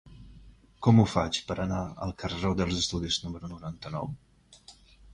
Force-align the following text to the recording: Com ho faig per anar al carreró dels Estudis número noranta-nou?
Com 0.87 1.01
ho 1.01 1.05
faig 1.11 1.41
per 1.51 1.59
anar 1.65 1.83
al 2.07 2.15
carreró 2.23 2.55
dels 2.63 2.81
Estudis 2.83 3.23
número 3.27 3.55
noranta-nou? 3.55 4.15